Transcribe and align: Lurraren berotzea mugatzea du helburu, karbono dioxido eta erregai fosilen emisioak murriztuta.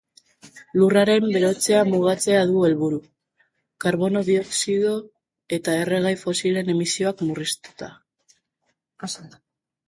Lurraren 0.77 1.25
berotzea 1.33 1.81
mugatzea 1.89 2.39
du 2.51 2.63
helburu, 2.69 2.97
karbono 3.85 4.23
dioxido 4.31 4.95
eta 5.59 5.77
erregai 5.83 6.15
fosilen 6.23 6.73
emisioak 6.77 7.23
murriztuta. 7.29 7.93